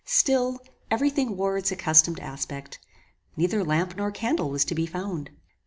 Still 0.03 0.59
every 0.89 1.11
thing 1.11 1.37
wore 1.37 1.59
its 1.59 1.71
accustomed 1.71 2.19
aspect. 2.19 2.79
Neither 3.37 3.63
lamp 3.63 3.95
nor 3.95 4.09
candle 4.09 4.49
was 4.49 4.65
to 4.65 4.73
be 4.73 4.87
found. 4.87 5.29